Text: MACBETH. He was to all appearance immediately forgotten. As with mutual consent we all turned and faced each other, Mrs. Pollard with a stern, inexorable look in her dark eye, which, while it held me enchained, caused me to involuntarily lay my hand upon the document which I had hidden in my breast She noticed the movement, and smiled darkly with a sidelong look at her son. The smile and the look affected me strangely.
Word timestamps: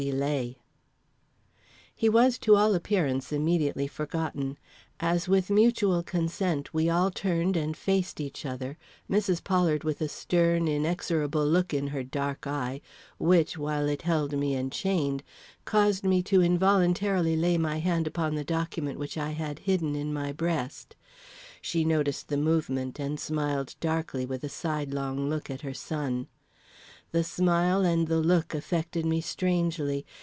MACBETH. 0.03 0.55
He 1.93 2.09
was 2.09 2.39
to 2.39 2.55
all 2.55 2.73
appearance 2.73 3.31
immediately 3.31 3.85
forgotten. 3.85 4.57
As 4.99 5.27
with 5.27 5.51
mutual 5.51 6.01
consent 6.01 6.73
we 6.73 6.89
all 6.89 7.11
turned 7.11 7.55
and 7.55 7.77
faced 7.77 8.19
each 8.19 8.43
other, 8.43 8.79
Mrs. 9.07 9.43
Pollard 9.43 9.83
with 9.83 10.01
a 10.01 10.07
stern, 10.09 10.67
inexorable 10.67 11.45
look 11.45 11.71
in 11.71 11.85
her 11.89 12.01
dark 12.01 12.47
eye, 12.47 12.81
which, 13.19 13.59
while 13.59 13.87
it 13.87 14.01
held 14.01 14.35
me 14.35 14.55
enchained, 14.55 15.21
caused 15.65 16.03
me 16.03 16.23
to 16.23 16.41
involuntarily 16.41 17.35
lay 17.35 17.59
my 17.59 17.77
hand 17.77 18.07
upon 18.07 18.33
the 18.33 18.43
document 18.43 18.97
which 18.97 19.19
I 19.19 19.29
had 19.29 19.59
hidden 19.69 19.95
in 19.95 20.11
my 20.11 20.31
breast 20.31 20.95
She 21.61 21.85
noticed 21.85 22.27
the 22.27 22.37
movement, 22.37 22.97
and 22.99 23.19
smiled 23.19 23.75
darkly 23.79 24.25
with 24.25 24.43
a 24.43 24.49
sidelong 24.49 25.29
look 25.29 25.51
at 25.51 25.61
her 25.61 25.75
son. 25.75 26.25
The 27.13 27.25
smile 27.25 27.83
and 27.83 28.07
the 28.07 28.21
look 28.21 28.55
affected 28.55 29.05
me 29.05 29.19
strangely. 29.19 30.05